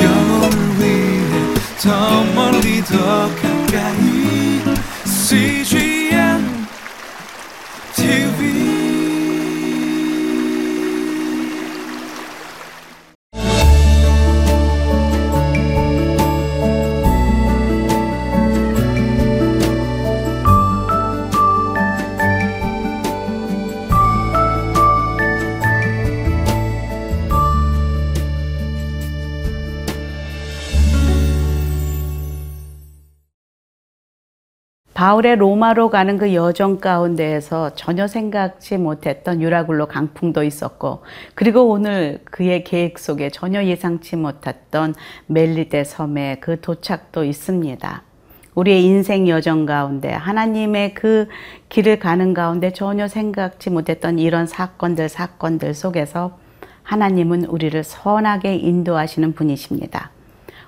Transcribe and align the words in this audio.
영혼을 0.00 0.80
위해 0.80 1.54
더 1.80 2.24
멀리 2.34 2.82
더 2.84 3.28
가 3.42 3.47
바울의 34.98 35.36
로마로 35.36 35.90
가는 35.90 36.18
그 36.18 36.34
여정 36.34 36.80
가운데에서 36.80 37.76
전혀 37.76 38.08
생각지 38.08 38.78
못했던 38.78 39.40
유라굴로 39.40 39.86
강풍도 39.86 40.42
있었고, 40.42 41.04
그리고 41.36 41.68
오늘 41.68 42.18
그의 42.24 42.64
계획 42.64 42.98
속에 42.98 43.30
전혀 43.30 43.62
예상치 43.62 44.16
못했던 44.16 44.96
멜리데 45.26 45.84
섬의 45.84 46.40
그 46.40 46.60
도착도 46.60 47.22
있습니다. 47.22 48.02
우리의 48.56 48.82
인생 48.82 49.28
여정 49.28 49.66
가운데 49.66 50.10
하나님의 50.10 50.94
그 50.94 51.28
길을 51.68 52.00
가는 52.00 52.34
가운데 52.34 52.72
전혀 52.72 53.06
생각지 53.06 53.70
못했던 53.70 54.18
이런 54.18 54.48
사건들, 54.48 55.08
사건들 55.08 55.74
속에서 55.74 56.36
하나님은 56.82 57.44
우리를 57.44 57.84
선하게 57.84 58.56
인도하시는 58.56 59.32
분이십니다. 59.34 60.10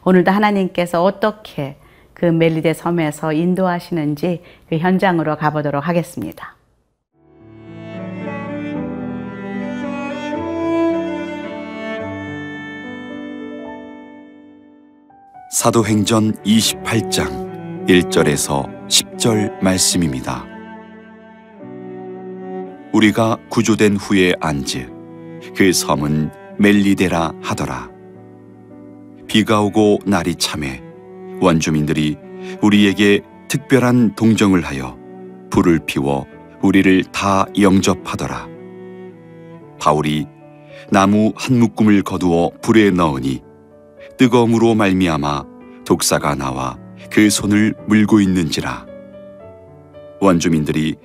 오늘도 0.04 0.30
하나님께서 0.30 1.02
어떻게 1.02 1.78
그 2.20 2.26
멜리데 2.26 2.74
섬에서 2.74 3.32
인도하시는지 3.32 4.42
그 4.68 4.76
현장으로 4.76 5.38
가보도록 5.38 5.88
하겠습니다. 5.88 6.54
사도행전 15.50 16.34
28장 16.42 17.86
1절에서 17.86 18.86
10절 18.86 19.62
말씀입니다. 19.62 20.44
우리가 22.92 23.38
구조된 23.48 23.96
후에 23.96 24.34
안즉 24.40 24.90
그 25.56 25.72
섬은 25.72 26.30
멜리데라 26.58 27.32
하더라. 27.40 27.90
비가 29.26 29.62
오고 29.62 30.00
날이 30.04 30.34
참해 30.34 30.89
원주민들이 31.40 32.16
우리에게 32.60 33.22
특별한 33.48 34.14
동정을 34.14 34.64
하여 34.64 34.96
불을 35.50 35.80
피워 35.86 36.26
우리를 36.62 37.04
다 37.04 37.46
영접하더라. 37.58 38.48
바울이 39.80 40.26
나무 40.90 41.32
한 41.36 41.58
묶음을 41.58 42.02
거두어 42.02 42.50
불에 42.62 42.90
넣으니 42.90 43.42
뜨거움으로 44.18 44.74
말미암아 44.74 45.44
독사가 45.86 46.34
나와 46.34 46.78
그 47.10 47.30
손을 47.30 47.74
물고 47.88 48.20
있는지라. 48.20 48.86
원주민들이 50.20 50.96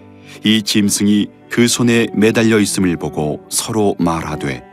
이 0.43 0.61
짐승이 0.61 1.29
그 1.49 1.67
손에 1.67 2.07
매달려 2.13 2.59
있음을 2.59 2.97
보고 2.97 3.41
서로 3.49 3.95
말하되 3.97 4.63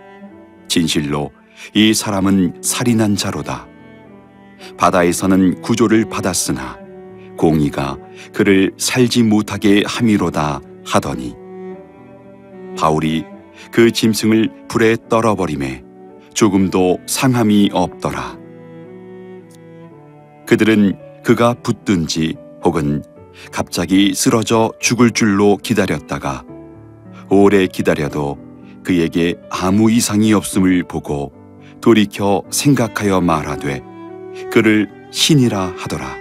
진실로 0.67 1.31
이 1.75 1.95
사람은 1.95 2.63
살인한 2.63 3.15
자로다. 3.15 3.72
바다에서는 4.77 5.63
구조를 5.63 6.09
받았으나 6.09 6.79
공의가 7.37 7.97
그를 8.33 8.73
살지 8.77 9.23
못하게 9.25 9.83
함이로다 9.87 10.61
하더니 10.85 11.35
바울이 12.77 13.25
그 13.71 13.91
짐승을 13.91 14.67
불에 14.69 14.97
떨어버림에 15.09 15.83
조금도 16.35 16.99
상함이 17.07 17.71
없더라. 17.73 18.39
그들은 20.47 20.99
그가 21.23 21.55
붙든지 21.55 22.37
혹은 22.65 23.03
갑자기 23.51 24.15
쓰러져 24.15 24.73
죽을 24.81 25.11
줄로 25.11 25.57
기다렸다가 25.57 26.45
오래 27.31 27.67
기다려도 27.67 28.39
그에게 28.85 29.37
아무 29.51 29.91
이상이 29.91 30.33
없음을 30.33 30.85
보고 30.85 31.33
돌이켜 31.81 32.43
생각하여 32.51 33.21
말하되 33.21 33.83
그를 34.51 34.89
신이라 35.11 35.75
하더라. 35.77 36.17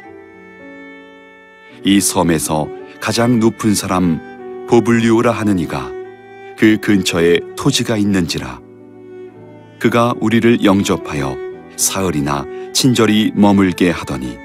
이 1.83 1.99
섬에서 1.99 2.67
가장 2.99 3.39
높은 3.39 3.73
사람 3.73 4.67
보블리오라 4.69 5.31
하는 5.31 5.59
이가 5.59 5.91
그 6.57 6.77
근처에 6.77 7.39
토지가 7.57 7.97
있는지라. 7.97 8.59
그가 9.79 10.13
우리를 10.19 10.63
영접하여 10.63 11.35
사흘이나 11.75 12.45
친절히 12.71 13.31
머물게 13.33 13.89
하더니 13.89 14.37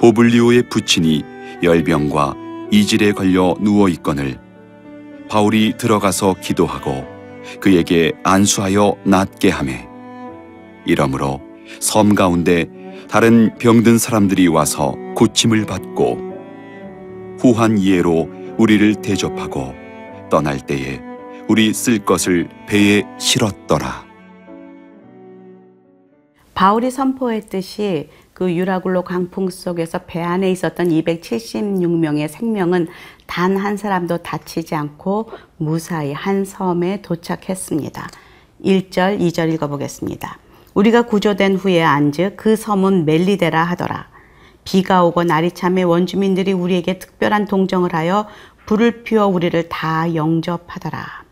보블리오의 0.00 0.68
부친이 0.68 1.24
열병과 1.62 2.34
이질에 2.72 3.12
걸려 3.12 3.54
누워 3.60 3.88
있거늘 3.88 4.38
바울이 5.28 5.74
들어가서 5.78 6.34
기도하고 6.42 7.04
그에게 7.60 8.12
안수하여 8.24 8.96
낫게 9.04 9.50
하매 9.50 9.86
이러므로 10.84 11.45
섬 11.80 12.14
가운데 12.14 12.68
다른 13.08 13.56
병든 13.58 13.98
사람들이 13.98 14.48
와서 14.48 14.94
고침을 15.14 15.66
받고 15.66 16.18
후한 17.38 17.78
이해로 17.78 18.28
우리를 18.58 18.96
대접하고 18.96 19.74
떠날 20.30 20.64
때에 20.64 21.00
우리 21.48 21.72
쓸 21.72 21.98
것을 21.98 22.48
배에 22.66 23.04
실었더라. 23.18 24.04
바울이 26.54 26.90
선포했듯이 26.90 28.08
그 28.32 28.52
유라굴로 28.52 29.02
강풍 29.02 29.50
속에서 29.50 30.00
배 30.06 30.22
안에 30.22 30.50
있었던 30.50 30.88
276명의 30.88 32.28
생명은 32.28 32.88
단 33.26 33.56
한 33.56 33.76
사람도 33.76 34.18
다치지 34.18 34.74
않고 34.74 35.30
무사히 35.58 36.12
한 36.12 36.44
섬에 36.44 37.02
도착했습니다. 37.02 38.08
1절, 38.64 39.20
2절 39.20 39.52
읽어보겠습니다. 39.54 40.38
우리가 40.76 41.02
구조된 41.02 41.56
후에 41.56 41.82
안즉 41.82 42.36
그 42.36 42.54
섬은 42.54 43.06
멜리데라 43.06 43.64
하더라. 43.64 44.08
비가 44.62 45.04
오고 45.04 45.24
날이 45.24 45.50
참에 45.52 45.82
원주민들이 45.82 46.52
우리에게 46.52 46.98
특별한 46.98 47.46
동정을 47.46 47.94
하여 47.94 48.26
불을 48.66 49.02
피워 49.02 49.26
우리를 49.26 49.70
다 49.70 50.14
영접하더라. 50.14 51.24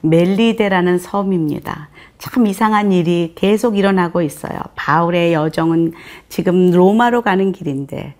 멜리데라는 0.00 0.98
섬입니다. 0.98 1.90
참 2.18 2.48
이상한 2.48 2.90
일이 2.90 3.34
계속 3.36 3.78
일어나고 3.78 4.20
있어요. 4.20 4.58
바울의 4.74 5.32
여정은 5.32 5.92
지금 6.28 6.72
로마로 6.72 7.22
가는 7.22 7.52
길인데 7.52 8.16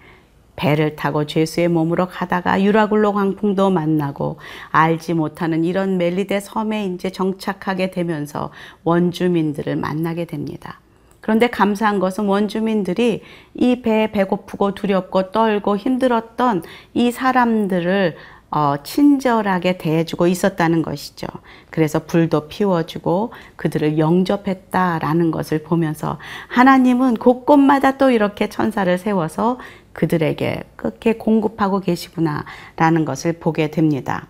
배를 0.62 0.94
타고 0.94 1.26
죄수의 1.26 1.66
몸으로 1.66 2.06
가다가 2.06 2.62
유라굴로 2.62 3.14
강풍도 3.14 3.70
만나고 3.70 4.38
알지 4.70 5.14
못하는 5.14 5.64
이런 5.64 5.98
멜리데 5.98 6.38
섬에 6.38 6.86
이제 6.86 7.10
정착하게 7.10 7.90
되면서 7.90 8.50
원주민들을 8.84 9.74
만나게 9.74 10.24
됩니다. 10.24 10.78
그런데 11.20 11.48
감사한 11.50 11.98
것은 11.98 12.26
원주민들이 12.26 13.22
이 13.54 13.82
배에 13.82 14.12
배고프고 14.12 14.74
두렵고 14.74 15.32
떨고 15.32 15.76
힘들었던 15.76 16.62
이 16.94 17.10
사람들을 17.10 18.16
어, 18.54 18.76
친절하게 18.82 19.78
대해주고 19.78 20.26
있었다는 20.26 20.82
것이죠. 20.82 21.26
그래서 21.70 22.00
불도 22.04 22.48
피워주고 22.48 23.32
그들을 23.56 23.96
영접했다라는 23.96 25.30
것을 25.30 25.62
보면서 25.62 26.18
하나님은 26.48 27.14
곳곳마다 27.14 27.96
또 27.96 28.10
이렇게 28.10 28.50
천사를 28.50 28.98
세워서 28.98 29.58
그들에게 29.92 30.64
그렇게 30.76 31.14
공급하고 31.14 31.80
계시구나라는 31.80 33.04
것을 33.04 33.34
보게 33.34 33.70
됩니다. 33.70 34.26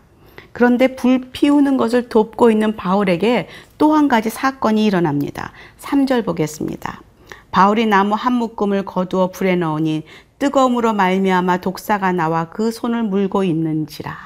그런데 0.53 0.95
불 0.97 1.31
피우는 1.33 1.77
것을 1.77 2.09
돕고 2.09 2.51
있는 2.51 2.77
바울에게 2.77 3.49
또 3.79 3.95
한 3.95 4.09
가지 4.09 4.31
사건이 4.31 4.85
일어납니다. 4.85 5.53
3절 5.81 6.25
보겠습니다. 6.25 7.03
바울이 7.51 7.87
나무 7.87 8.15
한 8.15 8.33
묶음을 8.35 8.85
거두어 8.85 9.31
불에 9.31 9.57
넣으니 9.57 10.05
뜨거움으로 10.39 10.93
말미암아 10.93 11.59
독사가 11.59 12.13
나와 12.13 12.49
그 12.51 12.71
손을 12.71 13.03
물고 13.03 13.45
있는지라. 13.45 14.17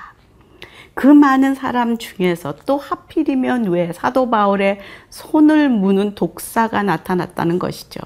그 0.94 1.06
많은 1.06 1.54
사람 1.54 1.98
중에서 1.98 2.54
또 2.64 2.78
하필이면 2.78 3.64
왜 3.66 3.92
사도 3.92 4.30
바울의 4.30 4.80
손을 5.10 5.68
무는 5.68 6.14
독사가 6.14 6.82
나타났다는 6.82 7.58
것이죠. 7.58 8.00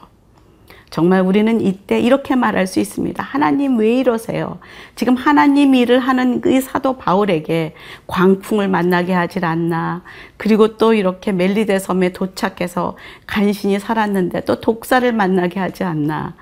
정말 0.90 1.20
우리는 1.20 1.60
이때 1.60 2.00
이렇게 2.00 2.34
말할 2.34 2.66
수 2.66 2.81
있습니다. 2.81 3.22
하나님 3.22 3.78
왜 3.78 3.94
이러세요? 3.94 4.58
지금 4.96 5.14
하나님 5.14 5.75
일을 5.76 6.00
하는 6.00 6.40
그 6.40 6.60
사도 6.60 6.96
바울에게 6.98 7.75
광풍을 8.08 8.66
만나게 8.66 9.12
하질 9.12 9.44
않나. 9.44 10.02
그리고 10.37 10.76
또 10.76 10.92
이렇게 10.92 11.31
멜리데 11.31 11.78
섬에 11.78 12.12
도착해서 12.12 12.96
간신히 13.26 13.78
살았는데 13.78 14.40
또 14.42 14.60
독사를 14.60 15.10
만나게 15.12 15.60
하지 15.60 15.84
않나. 15.84 16.34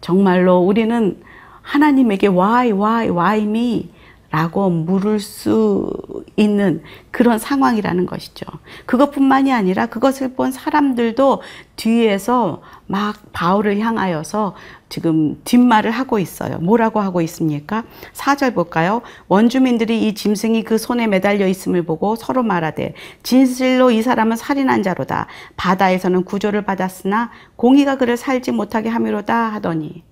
정말로 0.00 0.58
우리는 0.58 1.20
하나님에게 1.62 2.28
why, 2.28 2.70
why, 2.72 3.08
why 3.10 3.42
me? 3.42 3.90
라고 4.30 4.70
물을 4.70 5.18
수 5.18 5.90
있는 6.36 6.82
그런 7.10 7.38
상황이라는 7.38 8.06
것이죠. 8.06 8.46
그것뿐만이 8.86 9.52
아니라 9.52 9.86
그것을 9.86 10.34
본 10.34 10.52
사람들도 10.52 11.42
뒤에서 11.74 12.62
막 12.86 13.16
바울을 13.32 13.80
향하여서 13.80 14.54
지금 14.88 15.40
뒷말을 15.44 15.90
하고 15.90 16.20
있어요. 16.20 16.58
뭐라고 16.58 17.00
하고 17.00 17.20
있습니까? 17.22 17.84
4절 18.12 18.54
볼까요? 18.54 19.02
원주민들이 19.26 20.06
이 20.06 20.14
짐승이 20.14 20.62
그 20.62 20.78
손에 20.78 21.08
매달려 21.08 21.48
있음을 21.48 21.82
보고 21.82 22.14
서로 22.14 22.44
말하되 22.44 22.94
진실로 23.24 23.90
이 23.90 24.02
사람은 24.02 24.36
살인한 24.36 24.84
자로다. 24.84 25.26
바다에서는 25.56 26.24
구조를 26.24 26.62
받았으나 26.62 27.30
공의가 27.56 27.96
그를 27.96 28.16
살지 28.16 28.52
못하게 28.52 28.90
함이로다 28.90 29.34
하더니 29.34 30.04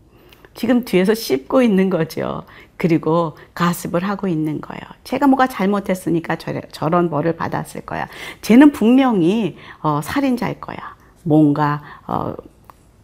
지금 0.59 0.85
뒤에서 0.85 1.15
씹고 1.15 1.63
있는 1.63 1.89
거죠. 1.89 2.43
그리고 2.77 3.39
가습을 3.55 4.03
하고 4.03 4.27
있는 4.27 4.61
거예요. 4.61 4.81
제가 5.05 5.29
뭐가 5.29 5.47
잘못했으니까 5.47 6.37
저런 6.73 7.11
벌을 7.11 7.37
받았을 7.37 7.83
거야. 7.83 8.09
쟤는 8.43 8.73
분명히 8.73 9.57
어, 9.81 10.01
살인자일 10.03 10.61
거야. 10.61 10.77
뭔가 11.23 11.81
어, 12.09 12.35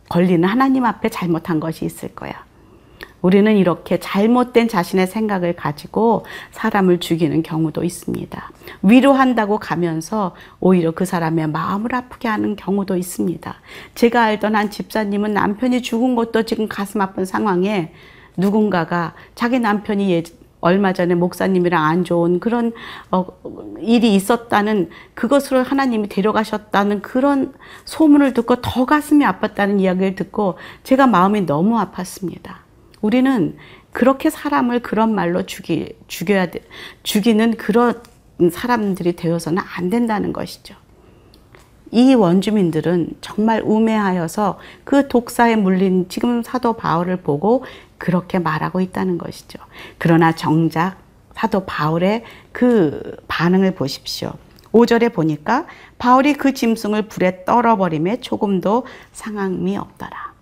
걸리는 0.09 0.49
하나님 0.49 0.85
앞에 0.85 1.11
잘못한 1.11 1.61
것이 1.61 1.85
있을 1.85 2.09
거야. 2.17 2.33
우리는 3.25 3.57
이렇게 3.57 3.99
잘못된 3.99 4.69
자신의 4.69 5.07
생각을 5.07 5.57
가지고 5.57 6.27
사람을 6.51 7.01
죽이는 7.01 7.43
경우도 7.43 7.83
있습니다. 7.83 8.51
위로한다고 8.83 9.59
가면서 9.59 10.35
오히려 10.61 10.91
그 10.91 11.07
사람의 11.07 11.49
마음을 11.49 11.95
아프게 11.95 12.29
하는 12.29 12.55
경우도 12.55 12.99
있습니다. 12.99 13.55
제가 13.95 14.25
알던 14.25 14.55
한 14.55 14.69
집사님은 14.69 15.33
남편이 15.33 15.81
죽은 15.81 16.17
것도 16.17 16.43
지금 16.43 16.69
가슴 16.69 17.01
아픈 17.01 17.25
상황에 17.25 17.95
누군가가 18.37 19.15
자기 19.35 19.59
남편이 19.59 20.13
예, 20.13 20.23
얼마 20.61 20.93
전에 20.93 21.15
목사님이랑 21.15 21.83
안 21.83 22.05
좋은 22.05 22.41
그런 22.41 22.73
어, 23.11 23.25
일이 23.81 24.15
있었다는 24.15 24.91
그것으로 25.15 25.63
하나님이 25.63 26.11
데려가셨다는 26.11 27.01
그런 27.01 27.55
소문을 27.87 28.35
듣고 28.35 28.57
더 28.57 28.85
가슴이 28.85 29.25
아팠다는 29.25 29.81
이야기를 29.81 30.15
듣고 30.15 30.59
제가 30.83 31.07
마음이 31.07 31.47
너무 31.47 31.79
아팠습니다. 31.79 32.64
우리는 33.05 33.55
그렇게 33.93 34.31
사람을 34.31 34.81
그런 34.81 35.15
말로 35.15 35.45
죽이, 35.45 35.93
죽여야 36.09 36.47
돼, 36.47 36.61
죽이는 37.03 37.59
그런 37.59 38.01
사람들이 38.51 39.15
되어서는 39.15 39.63
안 39.77 39.91
된다는 39.91 40.33
것이죠. 40.33 40.75
이 41.91 42.15
원주민들은 42.15 43.19
정말 43.21 43.61
우매하여서 43.63 44.59
그 44.85 45.07
독사에 45.09 45.55
물린 45.57 46.09
지금 46.09 46.43
사도 46.43 46.73
바울을 46.73 47.19
보고 47.19 47.67
그렇게 47.99 48.39
말하고 48.39 48.81
있다는 48.81 49.19
것이죠. 49.19 49.59
그러나 49.99 50.35
정작 50.35 50.97
사도 51.35 51.67
바울의 51.67 52.25
그 52.53 53.19
반응을 53.29 53.75
보십시오. 53.75 54.33
5절에 54.73 55.13
보니까 55.13 55.67
바울이 55.99 56.33
그 56.33 56.55
짐승을 56.55 57.09
불에 57.09 57.45
떨어버림에 57.45 58.21
조금도 58.23 58.87
상함이 59.13 59.77
없더라. 59.77 60.34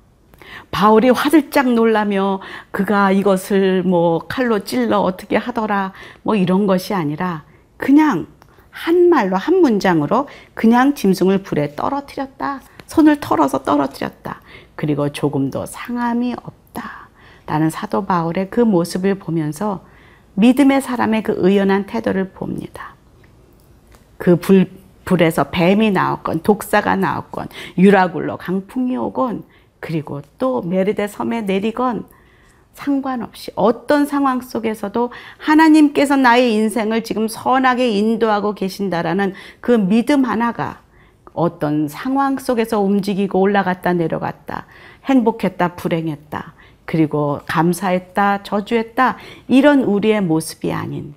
바울이 0.70 1.10
화들짝 1.10 1.72
놀라며 1.72 2.40
그가 2.70 3.12
이것을 3.12 3.82
뭐 3.82 4.18
칼로 4.28 4.64
찔러 4.64 5.00
어떻게 5.00 5.36
하더라 5.36 5.92
뭐 6.22 6.34
이런 6.34 6.66
것이 6.66 6.94
아니라 6.94 7.44
그냥 7.76 8.26
한 8.70 9.10
말로 9.10 9.36
한 9.36 9.56
문장으로 9.60 10.28
그냥 10.54 10.94
짐승을 10.94 11.42
불에 11.42 11.76
떨어뜨렸다. 11.76 12.62
손을 12.86 13.20
털어서 13.20 13.62
떨어뜨렸다. 13.62 14.40
그리고 14.74 15.10
조금도 15.10 15.66
상함이 15.66 16.34
없다. 16.42 17.08
라는 17.46 17.70
사도 17.70 18.06
바울의 18.06 18.50
그 18.50 18.60
모습을 18.60 19.16
보면서 19.16 19.84
믿음의 20.34 20.80
사람의 20.80 21.22
그 21.22 21.34
의연한 21.36 21.86
태도를 21.86 22.30
봅니다. 22.30 22.94
그 24.16 24.36
불, 24.36 24.70
불에서 25.04 25.50
뱀이 25.50 25.90
나왔건 25.90 26.42
독사가 26.42 26.96
나왔건 26.96 27.48
유라굴로 27.76 28.38
강풍이 28.38 28.96
오건 28.96 29.44
그리고 29.82 30.22
또 30.38 30.62
메르데 30.62 31.08
섬에 31.08 31.42
내리건 31.42 32.06
상관없이 32.72 33.50
어떤 33.56 34.06
상황 34.06 34.40
속에서도 34.40 35.10
하나님께서 35.38 36.16
나의 36.16 36.54
인생을 36.54 37.02
지금 37.02 37.26
선하게 37.26 37.90
인도하고 37.90 38.54
계신다라는 38.54 39.34
그 39.60 39.72
믿음 39.72 40.24
하나가 40.24 40.80
어떤 41.34 41.88
상황 41.88 42.38
속에서 42.38 42.80
움직이고 42.80 43.40
올라갔다 43.40 43.94
내려갔다 43.94 44.66
행복했다 45.04 45.74
불행했다 45.74 46.54
그리고 46.84 47.40
감사했다 47.46 48.44
저주했다 48.44 49.16
이런 49.48 49.82
우리의 49.82 50.20
모습이 50.20 50.72
아닌 50.72 51.12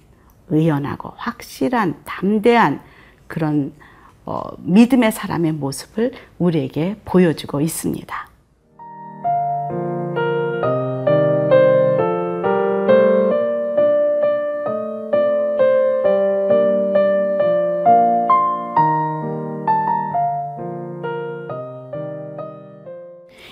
의연하고 0.50 1.13
확실한 1.17 2.01
담대한 2.03 2.81
그런 3.27 3.73
어, 4.25 4.41
믿음의 4.57 5.12
사람의 5.12 5.51
모습을 5.51 6.13
우리에게 6.39 6.97
보여주고 7.06 7.62
있습니다. 7.62 8.34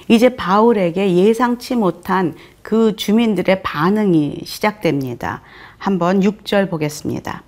이제 0.07 0.35
바울에게 0.35 1.15
예상치 1.15 1.75
못한 1.75 2.35
그 2.61 2.95
주민들의 2.95 3.63
반응이 3.63 4.41
시작됩니다. 4.45 5.41
한번 5.77 6.21
6절 6.21 6.69
보겠습니다. 6.69 7.43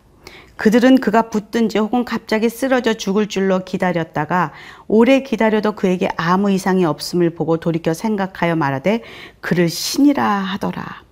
그들은 0.57 0.99
그가 0.99 1.29
붙든지 1.29 1.77
혹은 1.79 2.05
갑자기 2.05 2.49
쓰러져 2.49 2.93
죽을 2.93 3.27
줄로 3.27 3.65
기다렸다가 3.65 4.53
오래 4.87 5.21
기다려도 5.21 5.73
그에게 5.73 6.07
아무 6.15 6.49
이상이 6.49 6.85
없음을 6.85 7.31
보고 7.31 7.57
돌이켜 7.57 7.93
생각하여 7.93 8.55
말하되 8.55 9.03
그를 9.41 9.67
신이라 9.67 10.23
하더라. 10.23 11.03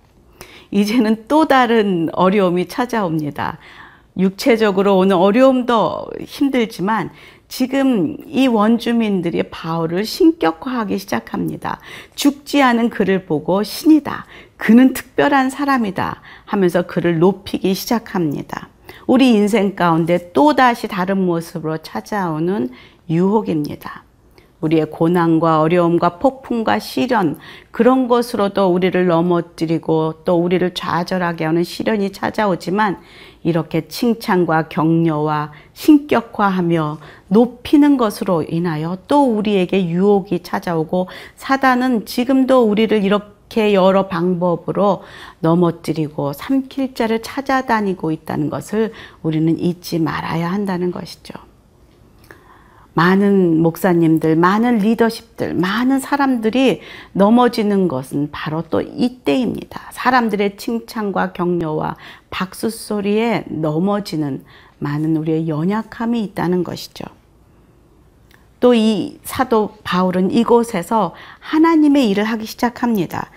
이제는 0.70 1.26
또 1.28 1.46
다른 1.46 2.08
어려움이 2.12 2.68
찾아옵니다. 2.68 3.58
육체적으로 4.16 4.96
오는 4.96 5.16
어려움도 5.16 6.06
힘들지만 6.20 7.10
지금 7.56 8.16
이 8.26 8.48
원주민들이 8.48 9.44
바울을 9.44 10.04
신격화하기 10.04 10.98
시작합니다. 10.98 11.78
죽지 12.16 12.60
않은 12.60 12.90
그를 12.90 13.26
보고 13.26 13.62
신이다. 13.62 14.26
그는 14.56 14.92
특별한 14.92 15.50
사람이다. 15.50 16.20
하면서 16.46 16.82
그를 16.82 17.20
높이기 17.20 17.74
시작합니다. 17.74 18.70
우리 19.06 19.30
인생 19.30 19.76
가운데 19.76 20.32
또다시 20.32 20.88
다른 20.88 21.24
모습으로 21.24 21.78
찾아오는 21.78 22.70
유혹입니다. 23.08 24.02
우리의 24.64 24.86
고난과 24.90 25.60
어려움과 25.60 26.18
폭풍과 26.18 26.78
시련 26.78 27.38
그런 27.70 28.08
것으로도 28.08 28.72
우리를 28.72 29.06
넘어뜨리고 29.06 30.22
또 30.24 30.36
우리를 30.36 30.72
좌절하게 30.74 31.44
하는 31.44 31.64
시련이 31.64 32.12
찾아오지만 32.12 32.98
이렇게 33.42 33.86
칭찬과 33.88 34.68
격려와 34.68 35.52
신격화하며 35.74 36.98
높이는 37.28 37.96
것으로 37.98 38.42
인하여 38.42 38.96
또 39.06 39.36
우리에게 39.36 39.86
유혹이 39.86 40.42
찾아오고 40.42 41.08
사단은 41.36 42.06
지금도 42.06 42.62
우리를 42.62 43.04
이렇게 43.04 43.74
여러 43.74 44.08
방법으로 44.08 45.02
넘어뜨리고 45.40 46.32
삼킬 46.32 46.94
자를 46.94 47.20
찾아다니고 47.22 48.12
있다는 48.12 48.48
것을 48.48 48.92
우리는 49.22 49.58
잊지 49.58 49.98
말아야 49.98 50.50
한다는 50.50 50.90
것이죠. 50.90 51.34
많은 52.94 53.60
목사님들, 53.60 54.36
많은 54.36 54.78
리더십들, 54.78 55.54
많은 55.54 55.98
사람들이 55.98 56.80
넘어지는 57.12 57.88
것은 57.88 58.30
바로 58.30 58.62
또 58.62 58.80
이때입니다. 58.80 59.90
사람들의 59.92 60.56
칭찬과 60.56 61.32
격려와 61.32 61.96
박수 62.30 62.70
소리에 62.70 63.44
넘어지는 63.48 64.44
많은 64.78 65.16
우리의 65.16 65.48
연약함이 65.48 66.22
있다는 66.22 66.64
것이죠. 66.64 67.04
또 68.60 68.74
이 68.74 69.18
사도 69.24 69.76
바울은 69.84 70.30
이곳에서 70.30 71.14
하나님의 71.40 72.08
일을 72.08 72.24
하기 72.24 72.46
시작합니다. 72.46 73.30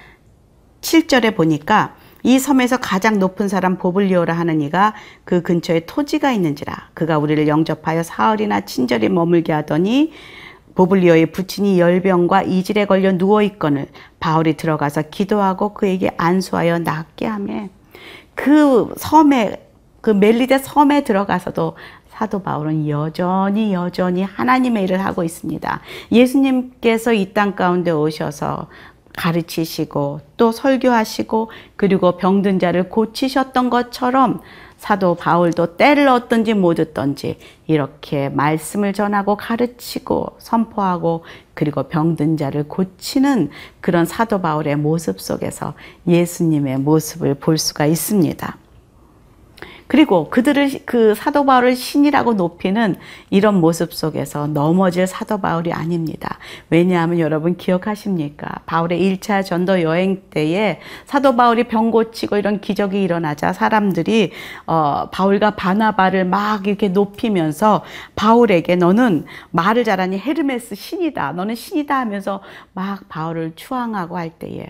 7절에 0.79 1.35
보니까 1.35 1.97
이 2.27 2.39
섬에서 2.39 2.75
가장 2.75 3.19
높은 3.19 3.48
사람 3.48 3.77
보블리오라 3.77 4.34
하는 4.34 4.60
이가 4.60 4.93
그 5.24 5.41
근처에 5.41 5.86
토지가 5.86 6.34
있는지라 6.34 6.89
그가 6.93 7.17
우리를 7.17 7.48
영접하여 7.48 8.03
사흘이나 8.03 8.65
친절히 8.65 9.07
머물게 9.07 9.53
하더니 9.53 10.12
보블리오의 10.75 11.27
부친이 11.27 11.79
열병과 11.79 12.41
이질에 12.43 12.84
걸려 12.84 13.17
누워 13.17 13.41
있거늘 13.43 13.86
바울이 14.19 14.57
들어가서 14.57 15.03
기도하고 15.03 15.74
그에게 15.74 16.12
안수하여 16.17 16.79
낫게 16.79 17.25
하며 17.25 17.69
그 18.36 18.93
섬에 18.98 19.65
그 20.01 20.10
멜리데 20.10 20.57
섬에 20.57 21.05
들어가서도 21.05 21.77
사도 22.10 22.39
바울은 22.43 22.89
여전히 22.89 23.74
여전히 23.74 24.24
하나님의 24.24 24.84
일을 24.84 25.05
하고 25.05 25.24
있습니다. 25.24 25.79
예수님께서 26.12 27.13
이 27.13 27.34
땅 27.34 27.55
가운데 27.55 27.91
오셔서 27.91 28.67
가르치시고 29.17 30.21
또 30.38 30.51
설교하시고 30.53 31.51
그리고 31.75 32.15
병든 32.17 32.59
자를 32.59 32.88
고치셨던 32.88 33.69
것처럼 33.69 34.39
사도 34.77 35.15
바울도 35.15 35.75
때를 35.75 36.07
얻든지 36.07 36.53
못 36.53 36.79
얻든지 36.79 37.39
이렇게 37.65 38.29
말씀을 38.29 38.93
전하고 38.93 39.36
가르치고 39.36 40.38
선포하고 40.38 41.25
그리고 41.55 41.83
병든 41.83 42.38
자를 42.38 42.67
고치는 42.67 43.50
그런 43.81 44.05
사도 44.05 44.39
바울의 44.39 44.77
모습 44.77 45.19
속에서 45.19 45.74
예수님의 46.07 46.77
모습을 46.77 47.33
볼 47.33 47.57
수가 47.57 47.88
있습니다. 47.88 48.57
그리고 49.88 50.29
그들을 50.29 50.82
그 50.86 51.15
사도 51.15 51.46
바울을 51.46 51.75
신이라고 51.75 52.34
높이는 52.34 52.96
이런 53.29 53.60
모습 53.60 53.94
속에서 53.94 54.48
넘어질 54.48 55.08
사도 55.08 55.39
바울이 55.39 55.72
아닙니다. 55.74 56.38
왜냐하면 56.70 57.20
여러분 57.20 57.56
기억하십니까? 57.56 58.48
바울의 58.65 59.00
1차 59.00 59.46
전도 59.46 59.82
여행 59.82 60.24
때에 60.29 60.79
사도 61.06 61.36
바울이 61.36 61.65
병 61.65 61.91
고치고 61.91 62.38
이런 62.38 62.60
기적이 62.60 63.01
일어나자 63.01 63.53
사람들이 63.53 64.32
어, 64.65 65.10
바울과 65.12 65.51
바나바를 65.51 66.25
막 66.25 66.67
이렇게 66.67 66.89
높이면서 66.89 67.84
바울에게 68.15 68.75
너는 68.75 69.25
말을 69.51 69.84
잘하니 69.84 70.20
헤르메스 70.20 70.75
신이다. 70.75 71.32
너는 71.32 71.56
신이다 71.56 71.98
하면서 71.98 72.41
막 72.74 73.08
바울을 73.08 73.53
추앙하고 73.56 74.17
할 74.17 74.29
때에 74.32 74.67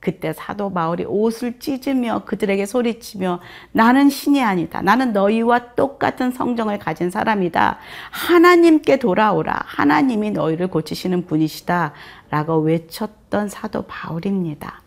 그때 0.00 0.32
사도 0.32 0.72
바울이 0.72 1.04
옷을 1.04 1.58
찢으며 1.60 2.22
그들에게 2.24 2.64
소리치며 2.64 3.40
나는 3.72 4.08
신이 4.08 4.42
아니다. 4.42 4.80
나는 4.80 5.12
너희와 5.12 5.74
똑같은 5.74 6.30
성정을 6.30 6.78
가진 6.78 7.10
사람이다. 7.10 7.78
하나님께 8.10 8.98
돌아오라. 8.98 9.62
하나님이 9.66 10.30
너희를 10.30 10.68
고치시는 10.68 11.26
분이시다. 11.26 11.92
라고 12.30 12.60
외쳤던 12.60 13.48
사도 13.48 13.82
바울입니다. 13.82 14.80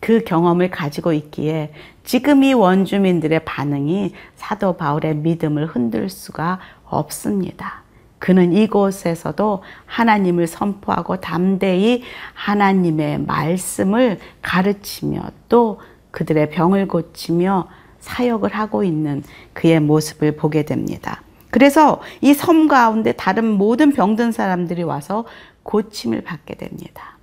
그 0.00 0.22
경험을 0.24 0.70
가지고 0.70 1.12
있기에 1.12 1.72
지금 2.04 2.42
이 2.42 2.54
원주민들의 2.54 3.44
반응이 3.44 4.14
사도 4.36 4.76
바울의 4.76 5.16
믿음을 5.16 5.66
흔들 5.66 6.08
수가 6.08 6.58
없습니다. 6.84 7.82
그는 8.18 8.52
이곳에서도 8.52 9.62
하나님을 9.86 10.46
선포하고 10.46 11.20
담대히 11.20 12.02
하나님의 12.34 13.20
말씀을 13.22 14.18
가르치며 14.42 15.22
또 15.48 15.80
그들의 16.10 16.50
병을 16.50 16.88
고치며 16.88 17.68
사역을 18.00 18.54
하고 18.54 18.84
있는 18.84 19.22
그의 19.52 19.80
모습을 19.80 20.36
보게 20.36 20.64
됩니다. 20.64 21.22
그래서 21.50 22.00
이 22.20 22.34
섬 22.34 22.68
가운데 22.68 23.12
다른 23.12 23.44
모든 23.46 23.92
병든 23.92 24.32
사람들이 24.32 24.82
와서 24.82 25.24
고침을 25.62 26.22
받게 26.22 26.54
됩니다. 26.56 27.16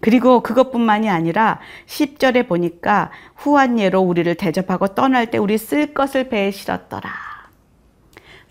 그리고 0.00 0.40
그것뿐만이 0.40 1.08
아니라 1.08 1.60
10절에 1.86 2.46
보니까 2.46 3.10
후한 3.36 3.78
예로 3.78 4.00
우리를 4.00 4.34
대접하고 4.34 4.88
떠날 4.88 5.30
때 5.30 5.38
우리 5.38 5.56
쓸 5.56 5.94
것을 5.94 6.28
배에 6.28 6.50
실었더라. 6.50 7.33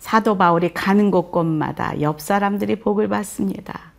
사도 0.04 0.36
바울이 0.36 0.74
가는 0.74 1.10
곳곳마다 1.10 1.98
옆 2.02 2.20
사람들이 2.20 2.76
복을 2.80 3.08
받습니다. 3.08 3.94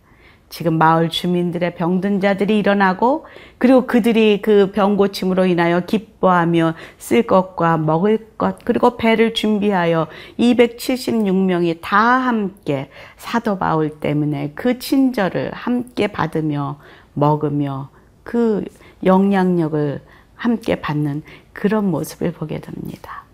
지금 0.48 0.78
마을 0.78 1.08
주민들의 1.08 1.74
병든 1.74 2.20
자들이 2.20 2.60
일어나고 2.60 3.26
그리고 3.58 3.88
그들이 3.88 4.40
그 4.40 4.70
병 4.72 4.96
고침으로 4.96 5.46
인하여 5.46 5.80
기뻐하며 5.80 6.74
쓸 6.98 7.24
것과 7.24 7.78
먹을 7.78 8.28
것 8.38 8.64
그리고 8.64 8.96
배를 8.96 9.34
준비하여 9.34 10.06
276명이 10.38 11.78
다 11.82 11.98
함께 11.98 12.88
사도 13.16 13.58
바울 13.58 13.98
때문에 13.98 14.52
그 14.54 14.78
친절을 14.78 15.50
함께 15.54 16.06
받으며 16.06 16.78
먹으며 17.14 17.88
그 18.22 18.64
영향력을 19.02 20.00
함께 20.36 20.76
받는 20.76 21.24
그런 21.52 21.90
모습을 21.90 22.30
보게 22.32 22.60
됩니다. 22.60 23.25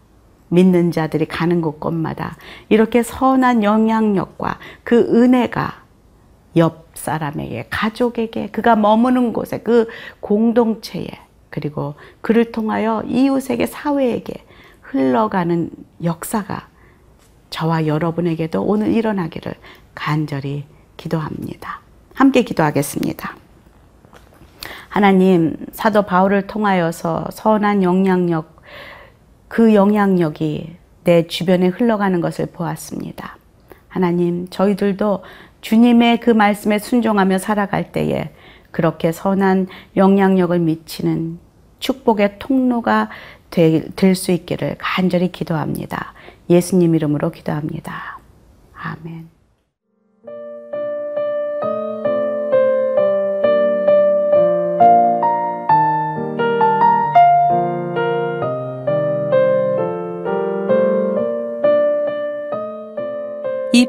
믿는 0.53 0.91
자들이 0.93 1.27
가는 1.27 1.63
곳곳마다 1.63 2.37
이렇게 2.69 3.03
선한 3.03 3.65
영향력과 3.65 4.59
그 4.85 4.97
은혜가 4.97 5.83
옆 6.57 6.83
사람에게, 6.95 7.69
가족에게, 7.71 8.49
그가 8.49 8.77
머무는 8.77 9.33
곳에, 9.33 9.59
그 9.59 9.89
공동체에, 10.21 11.09
그리고 11.49 11.95
그를 12.21 12.53
통하여 12.53 13.03
이웃에게, 13.07 13.65
사회에게 13.67 14.45
흘러가는 14.83 15.71
역사가 16.05 16.69
저와 17.49 17.87
여러분에게도 17.87 18.63
오늘 18.63 18.93
일어나기를 18.93 19.55
간절히 19.95 20.65
기도합니다. 20.99 21.81
함께 22.15 22.43
기도하겠습니다. 22.43 23.37
하나님, 24.91 25.57
사도 25.73 26.03
바울을 26.03 26.47
통하여서 26.47 27.29
선한 27.33 27.83
영향력, 27.83 28.52
그 29.53 29.75
영향력이 29.75 30.77
내 31.05 31.27
주변에 31.27 31.67
흘러가는 31.67 32.19
것을 32.23 32.47
보았습니다. 32.47 33.37
하나님, 33.87 34.49
저희들도 34.49 35.25
주님의 35.61 36.21
그 36.21 36.31
말씀에 36.31 36.79
순종하며 36.79 37.37
살아갈 37.37 37.93
때에 37.93 38.31
그렇게 38.71 39.13
선한 39.13 39.67
영향력을 39.95 40.59
미치는 40.59 41.39
축복의 41.81 42.37
통로가 42.39 43.11
될 43.51 44.15
수 44.15 44.33
있기를 44.33 44.77
간절히 44.79 45.31
기도합니다. 45.31 46.15
예수님 46.49 46.95
이름으로 46.95 47.31
기도합니다. 47.31 48.21
아멘. 48.73 49.32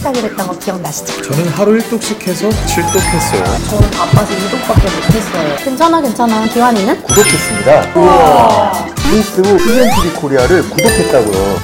일찍 0.00 0.06
하게 0.06 0.22
됐던 0.22 0.46
거 0.46 0.58
기억나시죠? 0.58 1.22
저는 1.22 1.48
하루 1.50 1.78
1독씩 1.78 2.22
해서 2.22 2.48
7독 2.48 3.00
했어요. 3.00 3.44
저는 3.68 3.90
바빠서 3.90 4.32
2독밖에 4.34 4.84
못했어요. 4.96 5.56
괜찮아 5.56 6.00
괜찮아. 6.00 6.46
기환이는? 6.46 7.02
9독했습니다. 7.02 7.92
우와. 7.94 8.86
페이스북 8.96 9.58
CGNTV 9.58 10.10
코리아를 10.14 10.62
구독했다고요. 10.70 11.60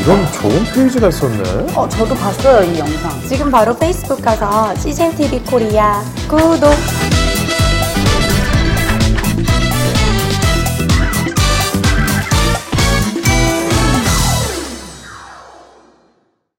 이런 0.00 0.32
좋은 0.32 0.64
페이지가 0.72 1.08
있었네. 1.08 1.72
어 1.74 1.88
저도 1.88 2.14
봤어요 2.14 2.62
이 2.72 2.78
영상. 2.78 3.20
지금 3.28 3.50
바로 3.50 3.76
페이스북 3.76 4.22
가서 4.22 4.74
CGNTV 4.76 5.40
코리아 5.44 6.02
구독. 6.28 6.72